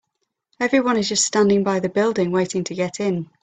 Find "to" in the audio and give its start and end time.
2.63-2.73